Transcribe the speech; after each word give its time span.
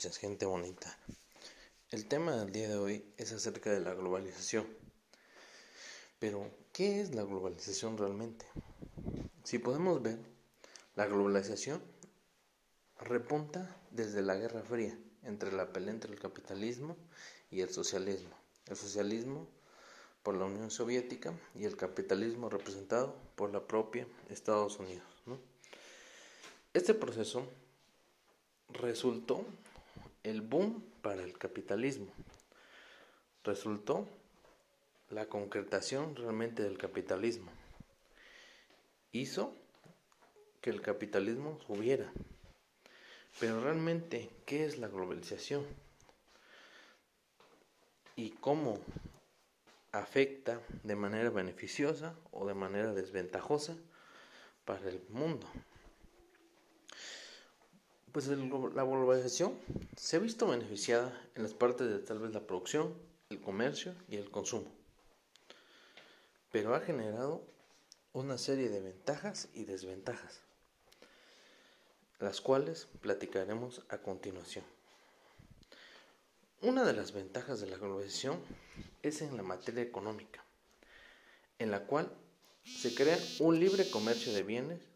noches, 0.00 0.16
gente 0.16 0.46
bonita. 0.46 0.96
El 1.90 2.06
tema 2.06 2.34
del 2.34 2.52
día 2.52 2.70
de 2.70 2.78
hoy 2.78 3.04
es 3.18 3.32
acerca 3.32 3.70
de 3.70 3.80
la 3.80 3.92
globalización. 3.92 4.66
Pero, 6.18 6.50
¿qué 6.72 7.02
es 7.02 7.14
la 7.14 7.22
globalización 7.22 7.98
realmente? 7.98 8.46
Si 9.44 9.58
podemos 9.58 10.00
ver, 10.00 10.18
la 10.96 11.04
globalización 11.04 11.82
repunta 12.98 13.76
desde 13.90 14.22
la 14.22 14.36
Guerra 14.36 14.62
Fría, 14.62 14.98
entre 15.22 15.52
la 15.52 15.70
pelea 15.70 15.92
entre 15.92 16.10
el 16.10 16.18
capitalismo 16.18 16.96
y 17.50 17.60
el 17.60 17.68
socialismo. 17.68 18.34
El 18.68 18.78
socialismo 18.78 19.50
por 20.22 20.34
la 20.34 20.46
Unión 20.46 20.70
Soviética 20.70 21.34
y 21.54 21.64
el 21.64 21.76
capitalismo 21.76 22.48
representado 22.48 23.14
por 23.34 23.52
la 23.52 23.66
propia 23.66 24.06
Estados 24.30 24.78
Unidos. 24.78 25.04
Este 26.72 26.94
proceso 26.94 27.46
resultó 28.72 29.44
el 30.22 30.42
boom 30.42 30.84
para 31.02 31.22
el 31.22 31.38
capitalismo. 31.38 32.12
Resultó 33.44 34.06
la 35.08 35.26
concretación 35.26 36.14
realmente 36.14 36.62
del 36.62 36.78
capitalismo. 36.78 37.50
Hizo 39.12 39.54
que 40.60 40.70
el 40.70 40.82
capitalismo 40.82 41.58
subiera. 41.66 42.12
Pero 43.38 43.62
realmente, 43.62 44.30
¿qué 44.44 44.64
es 44.64 44.78
la 44.78 44.88
globalización? 44.88 45.66
¿Y 48.16 48.30
cómo 48.32 48.78
afecta 49.92 50.60
de 50.82 50.94
manera 50.94 51.30
beneficiosa 51.30 52.14
o 52.32 52.46
de 52.46 52.54
manera 52.54 52.92
desventajosa 52.92 53.76
para 54.64 54.88
el 54.88 55.02
mundo? 55.08 55.46
Pues 58.12 58.26
la 58.26 58.82
globalización 58.82 59.56
se 59.96 60.16
ha 60.16 60.18
visto 60.18 60.48
beneficiada 60.48 61.16
en 61.36 61.44
las 61.44 61.54
partes 61.54 61.88
de 61.88 62.00
tal 62.00 62.18
vez 62.18 62.32
la 62.32 62.40
producción, 62.40 62.92
el 63.28 63.40
comercio 63.40 63.94
y 64.08 64.16
el 64.16 64.32
consumo, 64.32 64.66
pero 66.50 66.74
ha 66.74 66.80
generado 66.80 67.44
una 68.12 68.36
serie 68.36 68.68
de 68.68 68.80
ventajas 68.80 69.48
y 69.54 69.62
desventajas, 69.62 70.40
las 72.18 72.40
cuales 72.40 72.88
platicaremos 73.00 73.82
a 73.88 73.98
continuación. 73.98 74.64
Una 76.62 76.84
de 76.84 76.94
las 76.94 77.12
ventajas 77.12 77.60
de 77.60 77.68
la 77.68 77.76
globalización 77.76 78.40
es 79.02 79.22
en 79.22 79.36
la 79.36 79.44
materia 79.44 79.84
económica, 79.84 80.44
en 81.60 81.70
la 81.70 81.86
cual 81.86 82.12
se 82.64 82.92
crea 82.92 83.18
un 83.38 83.60
libre 83.60 83.88
comercio 83.88 84.32
de 84.32 84.42
bienes 84.42 84.89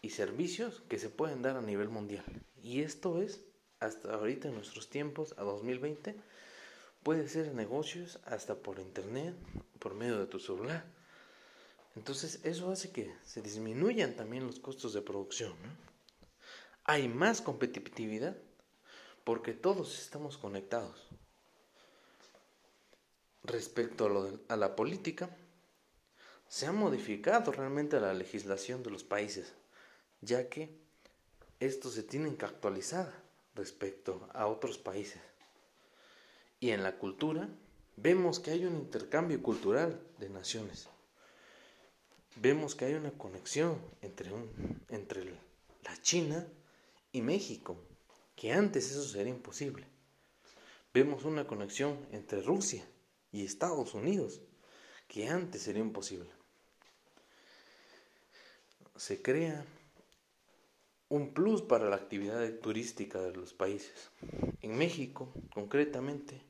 y 0.00 0.10
servicios 0.10 0.82
que 0.88 0.98
se 0.98 1.10
pueden 1.10 1.42
dar 1.42 1.56
a 1.56 1.62
nivel 1.62 1.88
mundial. 1.88 2.24
Y 2.62 2.82
esto 2.82 3.20
es, 3.20 3.40
hasta 3.80 4.14
ahorita 4.14 4.48
en 4.48 4.54
nuestros 4.54 4.90
tiempos, 4.90 5.34
a 5.38 5.42
2020, 5.42 6.16
puede 7.02 7.28
ser 7.28 7.54
negocios 7.54 8.20
hasta 8.24 8.56
por 8.56 8.78
internet, 8.78 9.34
por 9.78 9.94
medio 9.94 10.18
de 10.18 10.26
tu 10.26 10.38
celular. 10.38 10.84
Entonces 11.96 12.40
eso 12.44 12.70
hace 12.70 12.92
que 12.92 13.12
se 13.24 13.42
disminuyan 13.42 14.14
también 14.14 14.46
los 14.46 14.60
costos 14.60 14.92
de 14.92 15.02
producción. 15.02 15.54
Hay 16.84 17.08
más 17.08 17.40
competitividad 17.40 18.36
porque 19.24 19.52
todos 19.52 19.98
estamos 19.98 20.38
conectados. 20.38 21.08
Respecto 23.42 24.06
a, 24.06 24.08
lo 24.08 24.40
a 24.48 24.56
la 24.56 24.76
política, 24.76 25.36
se 26.48 26.66
ha 26.66 26.72
modificado 26.72 27.52
realmente 27.52 28.00
la 28.00 28.14
legislación 28.14 28.82
de 28.82 28.90
los 28.90 29.04
países 29.04 29.54
ya 30.20 30.48
que 30.48 30.70
estos 31.60 31.94
se 31.94 32.02
tienen 32.02 32.36
que 32.36 32.44
actualizar 32.44 33.12
respecto 33.54 34.28
a 34.32 34.46
otros 34.46 34.78
países. 34.78 35.20
Y 36.60 36.70
en 36.70 36.82
la 36.82 36.98
cultura 36.98 37.48
vemos 37.96 38.40
que 38.40 38.52
hay 38.52 38.64
un 38.64 38.76
intercambio 38.76 39.42
cultural 39.42 40.00
de 40.18 40.28
naciones. 40.28 40.88
Vemos 42.36 42.74
que 42.74 42.84
hay 42.84 42.94
una 42.94 43.10
conexión 43.10 43.80
entre, 44.00 44.30
entre 44.88 45.24
la 45.84 46.00
China 46.02 46.46
y 47.10 47.22
México, 47.22 47.76
que 48.36 48.52
antes 48.52 48.90
eso 48.90 49.02
sería 49.02 49.32
imposible. 49.32 49.86
Vemos 50.94 51.24
una 51.24 51.46
conexión 51.46 52.06
entre 52.12 52.40
Rusia 52.42 52.84
y 53.32 53.44
Estados 53.44 53.94
Unidos, 53.94 54.40
que 55.08 55.28
antes 55.28 55.62
sería 55.62 55.82
imposible. 55.82 56.30
Se 58.96 59.20
crea 59.20 59.64
un 61.08 61.32
plus 61.32 61.62
para 61.62 61.88
la 61.88 61.96
actividad 61.96 62.46
turística 62.60 63.20
de 63.20 63.32
los 63.32 63.54
países. 63.54 64.10
En 64.60 64.76
México, 64.76 65.32
concretamente, 65.54 66.42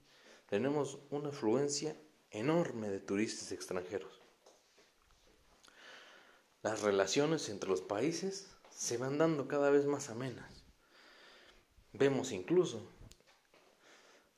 tenemos 0.48 0.98
una 1.10 1.28
afluencia 1.28 1.96
enorme 2.30 2.88
de 2.88 3.00
turistas 3.00 3.52
extranjeros. 3.52 4.20
Las 6.62 6.82
relaciones 6.82 7.48
entre 7.48 7.70
los 7.70 7.82
países 7.82 8.48
se 8.70 8.96
van 8.96 9.18
dando 9.18 9.46
cada 9.46 9.70
vez 9.70 9.86
más 9.86 10.10
amenas. 10.10 10.64
Vemos 11.92 12.32
incluso 12.32 12.82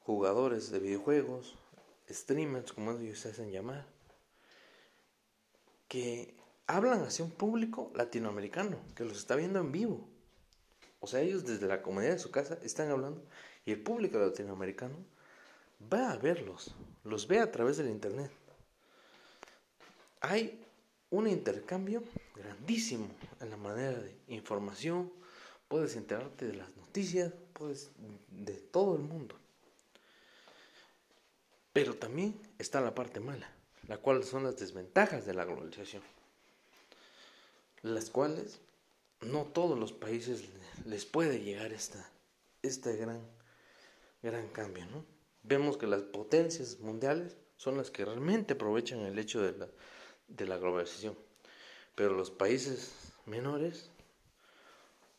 jugadores 0.01 0.71
de 0.71 0.81
videojuegos, 0.81 1.57
streamers, 2.11 2.73
como 2.73 2.93
ellos 2.93 3.21
se 3.21 3.31
hacen 3.31 3.51
llamar, 3.51 3.87
que 5.89 6.35
hablan 6.67 7.03
hacia 7.03 7.25
un 7.25 7.31
público 7.31 7.91
latinoamericano 7.95 8.79
que 8.95 9.05
los 9.05 9.19
está 9.19 9.35
viendo 9.35 9.59
en 9.61 9.73
vivo. 9.73 10.10
O 11.01 11.07
sea, 11.07 11.21
ellos 11.21 11.45
desde 11.45 11.67
la 11.67 11.83
comunidad 11.83 12.13
de 12.13 12.19
su 12.19 12.31
casa 12.31 12.59
están 12.63 12.91
hablando 12.91 13.23
y 13.65 13.73
el 13.73 13.83
público 13.83 14.19
latinoamericano 14.19 14.95
va 15.93 16.13
a 16.13 16.17
verlos, 16.17 16.75
los 17.05 17.27
ve 17.27 17.41
a 17.41 17.51
través 17.51 17.79
del 17.79 17.89
internet. 17.89 18.31
Hay 20.21 20.63
un 21.11 21.27
intercambio 21.27 22.03
grandísimo 22.35 23.09
en 23.41 23.51
la 23.51 23.57
manera 23.57 23.99
de 23.99 24.15
información, 24.29 25.11
puedes 25.69 25.97
enterarte 25.97 26.47
de 26.47 26.55
las 26.55 26.77
noticias, 26.77 27.33
puedes 27.55 27.91
de 28.31 28.55
todo 28.55 28.97
el 28.97 29.03
mundo. 29.03 29.35
Pero 31.73 31.95
también 31.95 32.39
está 32.59 32.81
la 32.81 32.95
parte 32.95 33.21
mala, 33.21 33.51
la 33.89 33.97
cual 33.97 34.25
son 34.25 34.45
las 34.45 34.59
desventajas 34.59 35.25
de 35.25 35.35
la 35.35 35.45
globalización 35.45 36.03
las 37.83 38.11
cuales 38.11 38.61
no 39.21 39.45
todos 39.45 39.79
los 39.79 39.93
países 39.93 40.45
les 40.87 41.05
puede 41.05 41.41
llegar 41.41 41.73
esta, 41.73 42.11
este 42.63 42.97
gran, 42.97 43.21
gran 44.23 44.49
cambio. 44.49 44.87
¿no? 44.87 45.05
Vemos 45.43 45.77
que 45.77 45.87
las 45.87 46.03
potencias 46.03 46.81
mundiales 46.81 47.37
son 47.57 47.77
las 47.77 47.91
que 47.91 48.05
realmente 48.05 48.55
aprovechan 48.55 49.01
el 49.01 49.19
hecho 49.19 49.43
de 49.43 49.53
la, 49.53 49.69
de 50.29 50.47
la 50.47 50.57
globalización, 50.57 51.17
pero 51.95 52.15
los 52.15 52.31
países 52.31 52.93
menores 53.27 53.91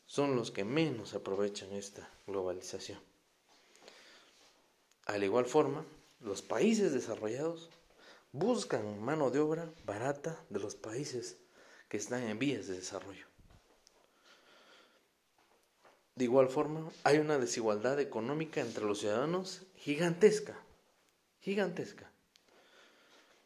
son 0.05 0.35
los 0.35 0.51
que 0.51 0.65
menos 0.65 1.13
aprovechan 1.13 1.71
esta 1.71 2.09
globalización. 2.27 2.99
Al 5.05 5.23
igual 5.23 5.45
forma, 5.45 5.85
los 6.19 6.41
países 6.41 6.93
desarrollados 6.93 7.69
buscan 8.31 9.01
mano 9.01 9.29
de 9.29 9.39
obra 9.39 9.71
barata 9.85 10.43
de 10.49 10.59
los 10.59 10.75
países 10.75 11.37
que 11.89 11.97
están 11.97 12.23
en 12.23 12.39
vías 12.39 12.67
de 12.67 12.75
desarrollo. 12.75 13.30
De 16.21 16.25
igual 16.25 16.49
forma, 16.49 16.87
hay 17.03 17.17
una 17.17 17.39
desigualdad 17.39 17.99
económica 17.99 18.61
entre 18.61 18.85
los 18.85 18.99
ciudadanos 18.99 19.63
gigantesca, 19.75 20.55
gigantesca, 21.39 22.11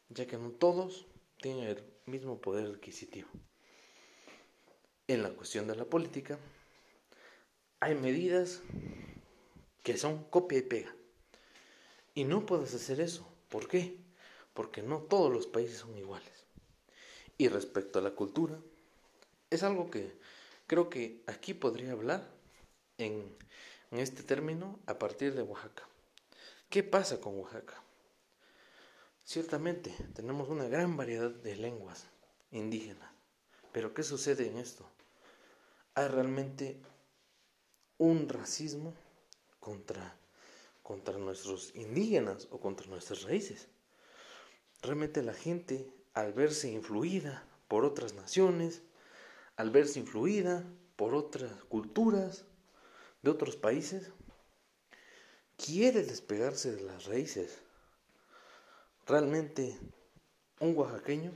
ya 0.10 0.28
que 0.28 0.36
no 0.36 0.50
todos 0.50 1.06
tienen 1.42 1.70
el 1.70 1.84
mismo 2.06 2.42
poder 2.42 2.66
adquisitivo. 2.66 3.30
En 5.08 5.24
la 5.24 5.30
cuestión 5.30 5.68
de 5.68 5.78
la 5.78 5.86
política, 5.86 6.38
hay 7.80 7.96
medidas 7.96 8.60
que 9.82 9.98
son 9.98 10.26
copia 10.26 10.58
y 10.58 10.64
pega. 10.64 10.94
Y 12.14 12.26
no 12.26 12.46
puedes 12.46 12.74
hacer 12.74 13.00
eso. 13.00 13.26
¿Por 13.48 13.70
qué? 13.70 13.96
Porque 14.54 14.84
no 14.84 15.00
todos 15.00 15.32
los 15.32 15.48
países 15.48 15.78
son 15.78 15.98
iguales. 15.98 16.44
Y 17.38 17.48
respecto 17.48 18.00
a 18.00 18.02
la 18.02 18.12
cultura, 18.12 18.60
es 19.50 19.64
algo 19.64 19.90
que 19.90 20.12
creo 20.68 20.90
que 20.90 21.24
aquí 21.26 21.54
podría 21.54 21.94
hablar 21.94 22.36
en, 22.98 23.36
este 23.92 24.24
término 24.24 24.80
a 24.88 25.00
partir 25.00 25.34
de 25.36 25.42
Oaxaca. 25.42 25.88
¿Qué 26.70 26.84
pasa 26.84 27.22
con 27.22 27.40
Oaxaca? 27.40 27.82
Ciertamente 29.24 29.96
tenemos 30.14 30.50
una 30.50 30.68
gran 30.68 30.98
variedad 30.98 31.32
de 31.32 31.56
lenguas 31.56 32.06
indígenas, 32.52 33.10
pero 33.72 33.94
¿qué 33.94 34.04
sucede 34.04 34.48
en 34.48 34.58
esto? 34.58 34.90
Hay 35.94 36.08
realmente 36.10 36.82
un 37.98 38.28
racismo 38.28 38.94
contra, 39.60 40.18
contra 40.84 41.18
nuestros 41.18 41.74
indígenas 41.76 42.48
o 42.52 42.60
contra 42.60 42.88
nuestras 42.88 43.24
raíces. 43.24 43.70
Realmente 44.82 45.24
la 45.24 45.34
gente 45.34 45.90
al 46.14 46.34
verse 46.34 46.70
influida 46.70 47.48
por 47.68 47.86
otras 47.86 48.14
naciones, 48.14 48.82
al 49.56 49.72
verse 49.72 50.00
influida 50.00 50.66
por 50.98 51.16
otras 51.16 51.64
culturas 51.66 52.46
de 53.26 53.32
otros 53.32 53.56
países, 53.56 54.12
quiere 55.58 56.04
despegarse 56.04 56.76
de 56.76 56.84
las 56.84 57.06
raíces. 57.06 57.58
Realmente, 59.08 59.80
un 60.60 60.78
oaxaqueño, 60.78 61.32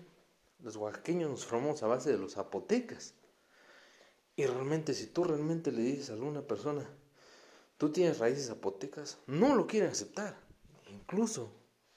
los 0.59 0.75
oaxaqueños 0.75 1.31
nos 1.31 1.45
formamos 1.47 1.81
a 1.81 1.87
base 1.87 2.11
de 2.11 2.19
los 2.19 2.33
zapotecas. 2.33 3.15
Y 4.35 4.45
realmente, 4.45 4.93
si 4.93 5.07
tú 5.07 5.23
realmente 5.23 5.71
le 5.71 5.81
dices 5.81 6.11
a 6.11 6.13
alguna 6.13 6.43
persona, 6.43 6.87
tú 7.79 7.91
tienes 7.91 8.19
raíces 8.19 8.47
zapotecas, 8.47 9.17
no 9.25 9.55
lo 9.55 9.65
quieren 9.65 9.89
aceptar. 9.89 10.37
Incluso 10.89 11.51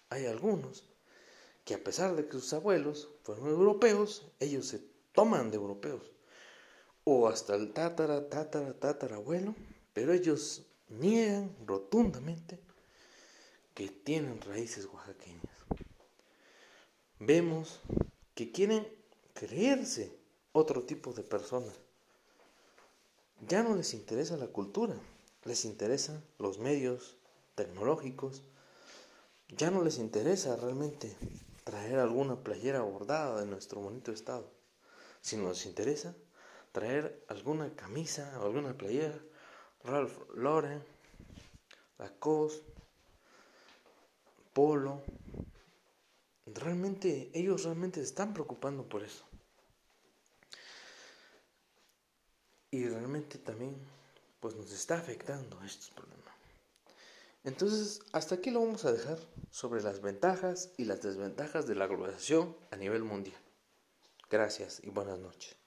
hay 0.08 0.24
algunos 0.24 0.88
que 1.66 1.74
a 1.74 1.84
pesar 1.84 2.16
de 2.16 2.24
que 2.24 2.32
sus 2.32 2.54
abuelos 2.54 3.10
fueron 3.24 3.48
europeos, 3.48 4.26
ellos 4.40 4.66
se 4.68 4.82
toman 5.12 5.50
de 5.50 5.58
europeos. 5.58 6.10
O 7.04 7.28
hasta 7.28 7.54
el 7.56 7.72
tatara, 7.74 8.30
tatara, 8.30 8.72
tatara 8.72 9.16
abuelo, 9.16 9.54
pero 9.92 10.12
ellos 10.12 10.62
niegan 10.88 11.54
rotundamente 11.66 12.58
que 13.74 13.88
tienen 13.88 14.40
raíces 14.42 14.86
oaxaqueñas. 14.86 15.42
Vemos 17.18 17.80
que 18.34 18.52
quieren 18.52 18.86
creerse 19.34 20.16
otro 20.52 20.82
tipo 20.84 21.12
de 21.12 21.22
personas. 21.22 21.74
Ya 23.48 23.62
no 23.62 23.74
les 23.74 23.94
interesa 23.94 24.36
la 24.36 24.48
cultura, 24.48 24.94
les 25.44 25.64
interesan 25.64 26.22
los 26.38 26.58
medios 26.58 27.16
tecnológicos, 27.54 28.42
ya 29.48 29.70
no 29.70 29.82
les 29.82 29.98
interesa 29.98 30.56
realmente 30.56 31.16
traer 31.64 31.98
alguna 31.98 32.42
playera 32.42 32.80
bordada 32.80 33.40
de 33.40 33.46
nuestro 33.46 33.80
bonito 33.80 34.12
estado, 34.12 34.50
sino 35.20 35.48
les 35.48 35.66
interesa 35.66 36.14
traer 36.72 37.24
alguna 37.28 37.74
camisa 37.74 38.38
o 38.40 38.46
alguna 38.46 38.76
playera 38.76 39.20
Ralph 39.84 40.16
Lauren, 40.34 40.82
Lacoste, 41.98 42.72
Polo. 44.52 45.02
Realmente, 46.46 47.30
ellos 47.34 47.64
realmente 47.64 48.00
se 48.00 48.06
están 48.06 48.32
preocupando 48.32 48.88
por 48.88 49.02
eso. 49.02 49.24
Y 52.70 52.86
realmente 52.88 53.38
también, 53.38 53.76
pues 54.40 54.54
nos 54.54 54.72
está 54.72 54.96
afectando 54.96 55.62
estos 55.62 55.90
problemas. 55.90 56.22
Entonces, 57.44 58.00
hasta 58.12 58.36
aquí 58.36 58.50
lo 58.50 58.60
vamos 58.60 58.84
a 58.84 58.92
dejar 58.92 59.18
sobre 59.50 59.82
las 59.82 60.00
ventajas 60.00 60.70
y 60.76 60.84
las 60.84 61.02
desventajas 61.02 61.66
de 61.66 61.74
la 61.74 61.86
globalización 61.86 62.56
a 62.70 62.76
nivel 62.76 63.02
mundial. 63.02 63.40
Gracias 64.30 64.80
y 64.82 64.90
buenas 64.90 65.18
noches. 65.18 65.61